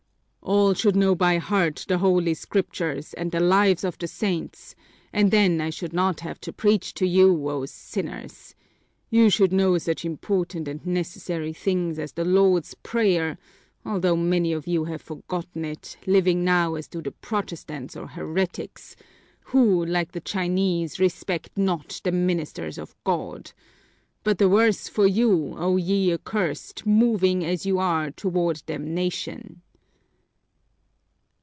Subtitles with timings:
[0.43, 4.75] "All should know by heart the Holy Scriptures and the lives of the saints
[5.13, 8.55] and then I should not have to preach to you, O sinners!
[9.09, 13.37] You should know such important and necessary things as the Lord's Prayer,
[13.85, 18.95] although many of you have forgotten it, living now as do the Protestants or heretics,
[19.41, 23.51] who, like the Chinese, respect not the ministers of God.
[24.23, 29.61] But the worse for you, O ye accursed, moving as you are toward damnation!"